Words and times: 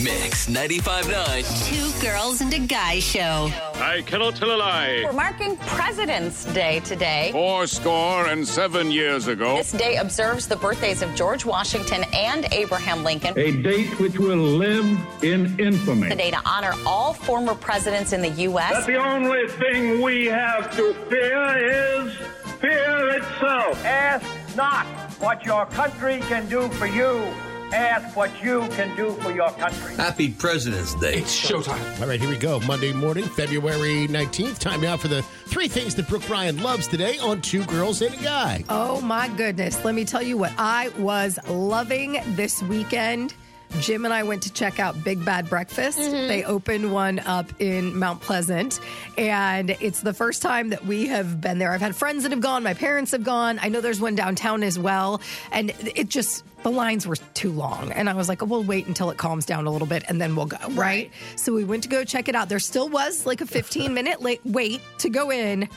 Mix 0.00 0.46
95.9. 0.48 1.68
Two 1.68 2.00
girls 2.06 2.40
and 2.40 2.52
a 2.54 2.58
guy 2.58 2.98
show. 2.98 3.50
I 3.74 4.02
cannot 4.06 4.36
tell 4.36 4.50
a 4.50 4.56
lie. 4.56 5.02
We're 5.04 5.12
marking 5.12 5.56
President's 5.58 6.46
Day 6.46 6.80
today. 6.80 7.28
Four 7.30 7.66
score 7.66 8.26
and 8.28 8.48
seven 8.48 8.90
years 8.90 9.26
ago. 9.28 9.54
This 9.56 9.72
day 9.72 9.96
observes 9.96 10.48
the 10.48 10.56
birthdays 10.56 11.02
of 11.02 11.14
George 11.14 11.44
Washington 11.44 12.04
and 12.14 12.50
Abraham 12.52 13.04
Lincoln. 13.04 13.38
A 13.38 13.52
date 13.52 14.00
which 14.00 14.18
will 14.18 14.38
live 14.38 14.86
in 15.22 15.60
infamy. 15.60 16.08
The 16.08 16.16
day 16.16 16.30
to 16.30 16.40
honor 16.48 16.72
all 16.86 17.12
former 17.12 17.54
presidents 17.54 18.14
in 18.14 18.22
the 18.22 18.30
U.S. 18.48 18.72
But 18.72 18.86
the 18.86 18.96
only 18.96 19.46
thing 19.46 20.00
we 20.00 20.24
have 20.24 20.74
to 20.74 20.94
fear 21.10 21.58
is 21.58 22.14
fear 22.62 23.18
itself. 23.18 23.84
Ask 23.84 24.56
not 24.56 24.86
what 25.20 25.44
your 25.44 25.66
country 25.66 26.20
can 26.20 26.48
do 26.48 26.70
for 26.70 26.86
you. 26.86 27.30
Ask 27.72 28.14
what 28.14 28.30
you 28.42 28.68
can 28.68 28.94
do 28.96 29.12
for 29.22 29.32
your 29.32 29.50
country. 29.52 29.94
Happy 29.94 30.30
President's 30.30 30.94
Day. 30.96 31.18
It's 31.18 31.34
showtime. 31.34 32.00
All 32.00 32.06
right, 32.06 32.20
here 32.20 32.28
we 32.28 32.36
go. 32.36 32.60
Monday 32.60 32.92
morning, 32.92 33.24
February 33.24 34.06
19th. 34.08 34.58
Time 34.58 34.82
now 34.82 34.96
for 34.98 35.08
the 35.08 35.22
three 35.46 35.68
things 35.68 35.94
that 35.94 36.06
Brooke 36.06 36.28
Ryan 36.28 36.62
loves 36.62 36.86
today 36.86 37.18
on 37.18 37.40
Two 37.40 37.64
Girls 37.64 38.02
and 38.02 38.14
a 38.14 38.22
Guy. 38.22 38.64
Oh 38.68 39.00
my 39.00 39.28
goodness. 39.28 39.82
Let 39.84 39.94
me 39.94 40.04
tell 40.04 40.22
you 40.22 40.36
what 40.36 40.52
I 40.58 40.90
was 40.98 41.38
loving 41.48 42.20
this 42.36 42.62
weekend. 42.62 43.34
Jim 43.80 44.04
and 44.04 44.12
I 44.12 44.22
went 44.22 44.42
to 44.42 44.52
check 44.52 44.78
out 44.78 45.02
Big 45.02 45.24
Bad 45.24 45.48
Breakfast. 45.48 45.98
Mm-hmm. 45.98 46.28
They 46.28 46.44
opened 46.44 46.92
one 46.92 47.20
up 47.20 47.46
in 47.58 47.96
Mount 47.98 48.20
Pleasant, 48.20 48.80
and 49.18 49.70
it's 49.80 50.00
the 50.00 50.12
first 50.14 50.42
time 50.42 50.70
that 50.70 50.84
we 50.86 51.06
have 51.08 51.40
been 51.40 51.58
there. 51.58 51.72
I've 51.72 51.80
had 51.80 51.94
friends 51.96 52.22
that 52.22 52.32
have 52.32 52.40
gone, 52.40 52.62
my 52.62 52.74
parents 52.74 53.12
have 53.12 53.24
gone. 53.24 53.58
I 53.60 53.68
know 53.68 53.80
there's 53.80 54.00
one 54.00 54.14
downtown 54.14 54.62
as 54.62 54.78
well, 54.78 55.20
and 55.50 55.70
it 55.94 56.08
just 56.08 56.44
the 56.62 56.70
lines 56.70 57.06
were 57.06 57.16
too 57.34 57.50
long. 57.50 57.90
And 57.92 58.08
I 58.08 58.14
was 58.14 58.28
like, 58.28 58.42
oh, 58.42 58.46
we'll 58.46 58.62
wait 58.62 58.86
until 58.86 59.10
it 59.10 59.18
calms 59.18 59.44
down 59.44 59.66
a 59.66 59.70
little 59.70 59.88
bit 59.88 60.04
and 60.08 60.20
then 60.20 60.36
we'll 60.36 60.46
go, 60.46 60.56
right? 60.70 61.10
So 61.34 61.52
we 61.52 61.64
went 61.64 61.82
to 61.82 61.88
go 61.88 62.04
check 62.04 62.28
it 62.28 62.36
out. 62.36 62.48
There 62.48 62.60
still 62.60 62.88
was 62.88 63.26
like 63.26 63.40
a 63.40 63.46
15 63.46 63.92
minute 63.92 64.22
late 64.22 64.40
wait 64.44 64.80
to 64.98 65.08
go 65.10 65.30
in, 65.32 65.68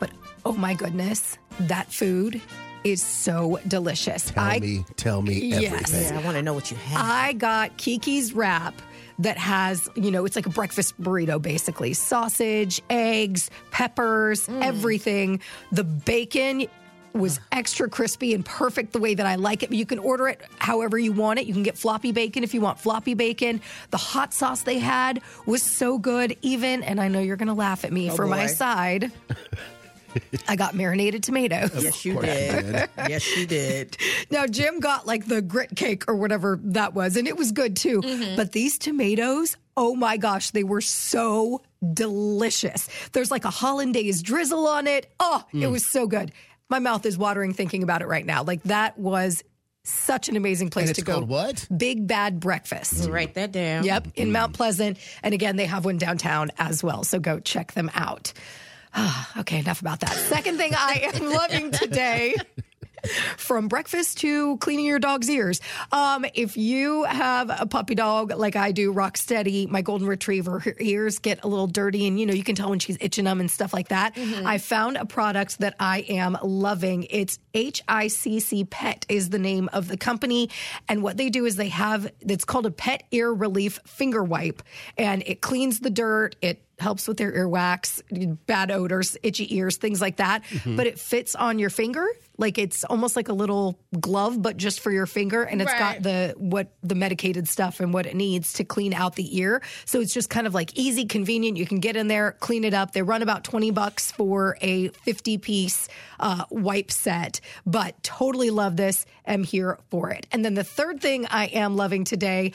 but 0.00 0.10
oh 0.44 0.52
my 0.54 0.74
goodness, 0.74 1.38
that 1.60 1.92
food 1.92 2.40
is 2.82 3.00
so 3.00 3.60
delicious. 3.68 4.24
Tell 4.32 4.42
I 4.44 4.58
me, 4.58 4.84
tell 4.96 5.22
me 5.22 5.34
Yes. 5.34 5.62
everything. 5.94 6.18
I 6.18 6.22
want 6.24 6.36
to 6.36 6.42
know 6.42 6.54
what 6.54 6.72
you 6.72 6.76
have. 6.76 7.00
I 7.00 7.32
got 7.34 7.76
Kiki's 7.76 8.32
wrap 8.32 8.74
that 9.18 9.38
has, 9.38 9.88
you 9.94 10.10
know, 10.10 10.24
it's 10.24 10.36
like 10.36 10.46
a 10.46 10.50
breakfast 10.50 11.00
burrito 11.00 11.40
basically. 11.40 11.92
Sausage, 11.92 12.80
eggs, 12.90 13.50
peppers, 13.70 14.46
mm. 14.46 14.62
everything. 14.62 15.40
The 15.70 15.84
bacon 15.84 16.66
was 17.14 17.40
extra 17.50 17.88
crispy 17.88 18.34
and 18.34 18.44
perfect 18.44 18.92
the 18.92 18.98
way 18.98 19.14
that 19.14 19.26
I 19.26 19.34
like 19.36 19.62
it. 19.62 19.72
You 19.72 19.86
can 19.86 19.98
order 19.98 20.28
it 20.28 20.40
however 20.58 20.98
you 20.98 21.12
want 21.12 21.38
it. 21.38 21.46
You 21.46 21.52
can 21.52 21.62
get 21.62 21.76
floppy 21.76 22.12
bacon 22.12 22.42
if 22.42 22.54
you 22.54 22.60
want 22.60 22.78
floppy 22.78 23.14
bacon. 23.14 23.60
The 23.90 23.98
hot 23.98 24.32
sauce 24.32 24.62
they 24.62 24.78
had 24.78 25.20
was 25.46 25.62
so 25.62 25.98
good, 25.98 26.36
even, 26.42 26.82
and 26.82 27.00
I 27.00 27.08
know 27.08 27.20
you're 27.20 27.36
going 27.36 27.48
to 27.48 27.54
laugh 27.54 27.84
at 27.84 27.92
me 27.92 28.10
oh, 28.10 28.16
for 28.16 28.26
my 28.26 28.46
side. 28.46 29.12
I 30.48 30.56
got 30.56 30.74
marinated 30.74 31.22
tomatoes. 31.22 31.70
yes, 31.82 32.04
you 32.04 32.14
course 32.14 32.26
did. 32.26 32.88
yes, 33.08 33.36
you 33.36 33.46
did. 33.46 33.96
Now, 34.30 34.46
Jim 34.46 34.80
got 34.80 35.06
like 35.06 35.26
the 35.26 35.42
grit 35.42 35.74
cake 35.76 36.08
or 36.08 36.14
whatever 36.14 36.58
that 36.64 36.94
was, 36.94 37.16
and 37.16 37.26
it 37.26 37.36
was 37.36 37.52
good 37.52 37.76
too. 37.76 38.00
Mm-hmm. 38.00 38.36
But 38.36 38.52
these 38.52 38.78
tomatoes, 38.78 39.56
oh 39.76 39.94
my 39.94 40.16
gosh, 40.16 40.50
they 40.50 40.64
were 40.64 40.80
so 40.80 41.62
delicious. 41.92 42.88
There's 43.12 43.30
like 43.30 43.44
a 43.44 43.50
hollandaise 43.50 44.22
drizzle 44.22 44.66
on 44.66 44.86
it. 44.86 45.12
Oh, 45.20 45.44
it 45.52 45.56
mm. 45.56 45.70
was 45.70 45.84
so 45.84 46.06
good. 46.06 46.32
My 46.68 46.78
mouth 46.78 47.04
is 47.04 47.18
watering 47.18 47.52
thinking 47.52 47.82
about 47.82 48.02
it 48.02 48.06
right 48.06 48.24
now. 48.24 48.44
Like 48.44 48.62
that 48.64 48.98
was 48.98 49.42
such 49.84 50.28
an 50.28 50.36
amazing 50.36 50.70
place 50.70 50.88
And 50.88 50.90
it's 50.90 50.98
to 51.00 51.04
go. 51.04 51.20
what? 51.20 51.66
Big 51.76 52.06
Bad 52.06 52.40
Breakfast. 52.40 52.94
Mm. 52.94 53.12
Write 53.12 53.34
that 53.34 53.52
down. 53.52 53.84
Yep, 53.84 54.08
in 54.14 54.32
Mount 54.32 54.52
mm. 54.52 54.56
Pleasant. 54.56 54.98
And 55.22 55.34
again, 55.34 55.56
they 55.56 55.66
have 55.66 55.84
one 55.84 55.98
downtown 55.98 56.50
as 56.58 56.82
well. 56.82 57.04
So 57.04 57.18
go 57.18 57.40
check 57.40 57.72
them 57.72 57.90
out. 57.94 58.32
Ah, 58.94 59.30
okay, 59.40 59.58
enough 59.58 59.80
about 59.80 60.00
that. 60.00 60.12
Second 60.12 60.56
thing 60.56 60.72
I 60.74 61.10
am 61.14 61.30
loving 61.30 61.70
today. 61.70 62.36
From 63.36 63.66
breakfast 63.66 64.18
to 64.18 64.58
cleaning 64.58 64.84
your 64.84 65.00
dog's 65.00 65.28
ears. 65.28 65.60
Um, 65.90 66.24
if 66.34 66.56
you 66.56 67.02
have 67.02 67.50
a 67.50 67.66
puppy 67.66 67.96
dog 67.96 68.30
like 68.30 68.54
I 68.54 68.70
do, 68.70 68.92
rock 68.92 69.16
steady, 69.16 69.66
my 69.66 69.82
golden 69.82 70.06
retriever, 70.06 70.60
her 70.60 70.76
ears 70.78 71.18
get 71.18 71.42
a 71.42 71.48
little 71.48 71.66
dirty 71.66 72.06
and 72.06 72.20
you 72.20 72.26
know, 72.26 72.32
you 72.32 72.44
can 72.44 72.54
tell 72.54 72.70
when 72.70 72.78
she's 72.78 72.96
itching 73.00 73.24
them 73.24 73.40
and 73.40 73.50
stuff 73.50 73.74
like 73.74 73.88
that. 73.88 74.16
I 74.16 74.58
found 74.58 74.98
a 74.98 75.04
product 75.04 75.58
that 75.58 75.74
I 75.80 76.02
am 76.10 76.38
loving. 76.44 77.08
It's 77.10 77.40
HICC 77.54 78.70
Pet 78.70 79.04
is 79.08 79.30
the 79.30 79.38
name 79.40 79.68
of 79.72 79.88
the 79.88 79.96
company. 79.96 80.50
And 80.88 81.02
what 81.02 81.16
they 81.16 81.28
do 81.28 81.44
is 81.44 81.56
they 81.56 81.70
have, 81.70 82.08
it's 82.20 82.44
called 82.44 82.66
a 82.66 82.70
pet 82.70 83.02
ear 83.10 83.32
relief 83.32 83.80
finger 83.84 84.22
wipe 84.22 84.62
and 84.96 85.24
it 85.26 85.40
cleans 85.40 85.80
the 85.80 85.90
dirt. 85.90 86.36
It 86.40 86.62
helps 86.78 87.06
with 87.06 87.16
their 87.16 87.32
earwax, 87.32 88.02
bad 88.46 88.70
odors, 88.70 89.16
itchy 89.22 89.54
ears, 89.56 89.76
things 89.76 90.00
like 90.00 90.16
that. 90.16 90.42
But 90.76 90.86
it 90.86 90.98
fits 90.98 91.34
on 91.34 91.58
your 91.58 91.70
finger. 91.70 92.06
Like 92.38 92.58
it's 92.58 92.82
almost 92.84 93.14
like 93.14 93.28
a 93.28 93.32
little 93.32 93.78
glove, 94.00 94.40
but 94.40 94.56
just 94.56 94.80
for 94.80 94.90
your 94.90 95.06
finger. 95.06 95.42
And 95.42 95.60
it's 95.62 95.72
got 95.78 96.02
the 96.02 96.34
what 96.38 96.72
the 96.82 96.94
medicated 96.94 97.46
stuff 97.46 97.78
and 97.80 97.92
what 97.92 98.06
it 98.06 98.16
needs 98.16 98.54
to 98.54 98.64
clean 98.64 98.94
out 98.94 99.16
the 99.16 99.38
ear. 99.38 99.62
So 99.84 100.00
it's 100.00 100.12
just 100.12 100.30
kind 100.30 100.46
of 100.46 100.54
like 100.54 100.76
easy, 100.76 101.04
convenient. 101.04 101.56
You 101.56 101.66
can 101.66 101.78
get 101.78 101.94
in 101.94 102.08
there, 102.08 102.32
clean 102.32 102.64
it 102.64 102.74
up. 102.74 102.92
They 102.92 103.02
run 103.02 103.22
about 103.22 103.44
20 103.44 103.70
bucks 103.70 104.10
for 104.10 104.56
a 104.60 104.88
50 104.88 105.38
piece 105.38 105.88
uh, 106.18 106.44
wipe 106.50 106.90
set, 106.90 107.40
but 107.64 108.02
totally 108.02 108.50
love 108.50 108.76
this. 108.76 109.06
Am 109.26 109.44
here 109.44 109.78
for 109.90 110.10
it. 110.10 110.26
And 110.32 110.44
then 110.44 110.54
the 110.54 110.64
third 110.64 111.00
thing 111.00 111.26
I 111.26 111.46
am 111.46 111.76
loving 111.76 112.04
today. 112.04 112.52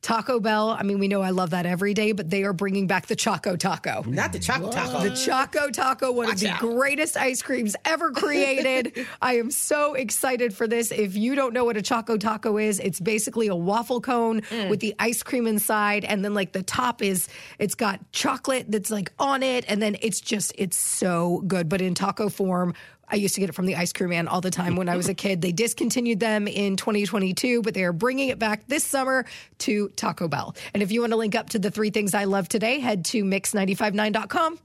Taco 0.00 0.38
Bell. 0.38 0.70
I 0.70 0.84
mean, 0.84 0.98
we 1.00 1.08
know 1.08 1.22
I 1.22 1.30
love 1.30 1.50
that 1.50 1.66
every 1.66 1.92
day, 1.92 2.12
but 2.12 2.30
they 2.30 2.44
are 2.44 2.52
bringing 2.52 2.86
back 2.86 3.06
the 3.08 3.16
Choco 3.16 3.56
Taco. 3.56 4.04
Not 4.06 4.32
the 4.32 4.38
chocolate 4.38 4.72
taco. 4.72 5.02
The 5.02 5.10
Choco 5.10 5.70
Taco, 5.70 6.12
one 6.12 6.30
of 6.30 6.38
the 6.38 6.50
out. 6.50 6.60
greatest 6.60 7.16
ice 7.16 7.42
creams 7.42 7.74
ever 7.84 8.12
created. 8.12 9.06
I 9.22 9.36
am 9.38 9.50
so 9.50 9.94
excited 9.94 10.54
for 10.54 10.68
this. 10.68 10.92
If 10.92 11.16
you 11.16 11.34
don't 11.34 11.52
know 11.52 11.64
what 11.64 11.76
a 11.76 11.82
Choco 11.82 12.16
Taco 12.16 12.58
is, 12.58 12.78
it's 12.78 13.00
basically 13.00 13.48
a 13.48 13.56
waffle 13.56 14.00
cone 14.00 14.40
Mm. 14.48 14.70
with 14.70 14.80
the 14.80 14.94
ice 14.98 15.22
cream 15.22 15.46
inside, 15.46 16.04
and 16.04 16.24
then 16.24 16.32
like 16.32 16.52
the 16.52 16.62
top 16.62 17.02
is 17.02 17.28
it's 17.58 17.74
got 17.74 18.00
chocolate 18.12 18.66
that's 18.70 18.90
like 18.90 19.12
on 19.18 19.42
it, 19.42 19.64
and 19.68 19.82
then 19.82 19.96
it's 20.00 20.20
just 20.20 20.52
it's 20.56 20.76
so 20.76 21.42
good, 21.46 21.68
but 21.68 21.80
in 21.80 21.94
taco 21.94 22.28
form. 22.28 22.72
I 23.10 23.16
used 23.16 23.34
to 23.34 23.40
get 23.40 23.48
it 23.48 23.54
from 23.54 23.66
the 23.66 23.76
Ice 23.76 23.92
Cream 23.92 24.10
Man 24.10 24.28
all 24.28 24.40
the 24.40 24.50
time 24.50 24.76
when 24.76 24.88
I 24.88 24.96
was 24.96 25.08
a 25.08 25.14
kid. 25.24 25.42
They 25.42 25.52
discontinued 25.52 26.20
them 26.20 26.48
in 26.48 26.76
2022, 26.76 27.62
but 27.62 27.74
they 27.74 27.84
are 27.84 27.92
bringing 27.92 28.28
it 28.28 28.38
back 28.38 28.66
this 28.66 28.84
summer 28.84 29.24
to 29.58 29.88
Taco 29.90 30.28
Bell. 30.28 30.56
And 30.74 30.82
if 30.82 30.92
you 30.92 31.00
want 31.00 31.12
to 31.12 31.16
link 31.16 31.34
up 31.34 31.50
to 31.50 31.58
the 31.58 31.70
three 31.70 31.90
things 31.90 32.14
I 32.14 32.24
love 32.24 32.48
today, 32.48 32.80
head 32.80 33.04
to 33.06 33.24
mix959.com 33.24 34.56